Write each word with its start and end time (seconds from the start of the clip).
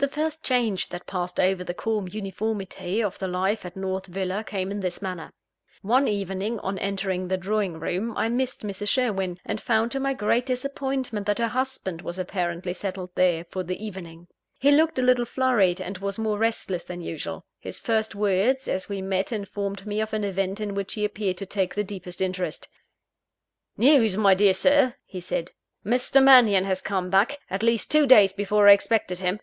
The 0.00 0.06
first 0.06 0.44
change 0.44 0.90
that 0.90 1.08
passed 1.08 1.40
over 1.40 1.64
the 1.64 1.74
calm 1.74 2.06
uniformity 2.06 3.02
of 3.02 3.18
the 3.18 3.26
life 3.26 3.66
at 3.66 3.74
North 3.76 4.06
Villa, 4.06 4.44
came 4.44 4.70
in 4.70 4.78
this 4.78 5.02
manner: 5.02 5.32
One 5.82 6.06
evening, 6.06 6.60
on 6.60 6.78
entering 6.78 7.26
the 7.26 7.36
drawing 7.36 7.80
room, 7.80 8.16
I 8.16 8.28
missed 8.28 8.62
Mrs. 8.64 8.90
Sherwin; 8.90 9.40
and 9.44 9.60
found 9.60 9.90
to 9.90 9.98
my 9.98 10.14
great 10.14 10.46
disappointment 10.46 11.26
that 11.26 11.40
her 11.40 11.48
husband 11.48 12.02
was 12.02 12.16
apparently 12.16 12.74
settled 12.74 13.10
there 13.16 13.42
for 13.50 13.64
the 13.64 13.84
evening. 13.84 14.28
He 14.60 14.70
looked 14.70 15.00
a 15.00 15.02
little 15.02 15.24
flurried, 15.24 15.80
and 15.80 15.98
was 15.98 16.16
more 16.16 16.38
restless 16.38 16.84
than 16.84 17.00
usual. 17.00 17.44
His 17.58 17.80
first 17.80 18.14
words, 18.14 18.68
as 18.68 18.88
we 18.88 19.02
met, 19.02 19.32
informed 19.32 19.84
me 19.84 20.00
of 20.00 20.12
an 20.12 20.22
event 20.22 20.60
in 20.60 20.76
which 20.76 20.94
he 20.94 21.04
appeared 21.04 21.38
to 21.38 21.46
take 21.46 21.74
the 21.74 21.82
deepest 21.82 22.20
interest. 22.20 22.68
"News, 23.76 24.16
my 24.16 24.34
dear 24.34 24.54
sir!" 24.54 24.94
he 25.04 25.18
said. 25.20 25.50
"Mr. 25.84 26.22
Mannion 26.22 26.66
has 26.66 26.80
come 26.80 27.10
back 27.10 27.40
at 27.50 27.64
least 27.64 27.90
two 27.90 28.06
days 28.06 28.32
before 28.32 28.68
I 28.68 28.72
expected 28.74 29.18
him!" 29.18 29.40